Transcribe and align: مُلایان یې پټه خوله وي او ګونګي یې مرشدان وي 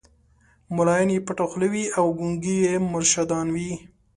مُلایان 0.75 1.09
یې 1.15 1.19
پټه 1.27 1.45
خوله 1.49 1.67
وي 1.73 1.85
او 1.97 2.05
ګونګي 2.17 2.55
یې 2.65 2.73
مرشدان 2.91 3.47
وي 3.55 3.71